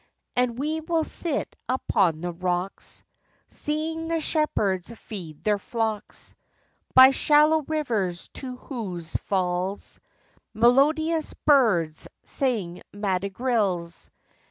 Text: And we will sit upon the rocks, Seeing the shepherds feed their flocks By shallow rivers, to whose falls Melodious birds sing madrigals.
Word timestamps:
And 0.35 0.57
we 0.57 0.81
will 0.81 1.03
sit 1.03 1.55
upon 1.69 2.21
the 2.21 2.31
rocks, 2.33 3.03
Seeing 3.49 4.07
the 4.07 4.19
shepherds 4.19 4.89
feed 4.89 5.43
their 5.43 5.59
flocks 5.59 6.33
By 6.95 7.11
shallow 7.11 7.61
rivers, 7.61 8.27
to 8.29 8.55
whose 8.57 9.15
falls 9.15 9.99
Melodious 10.55 11.35
birds 11.45 12.07
sing 12.23 12.81
madrigals. 12.91 14.09